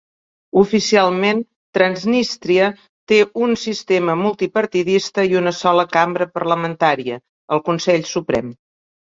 Oficialment, 0.59 1.41
Transnístria 1.77 2.69
té 3.13 3.19
un 3.47 3.53
sistema 3.65 4.17
multipartidista 4.23 5.27
i 5.33 5.39
una 5.43 5.55
sola 5.59 5.87
cambra 5.99 6.29
parlamentària, 6.39 7.23
el 7.57 7.65
Consell 7.71 8.11
Suprem. 8.15 8.51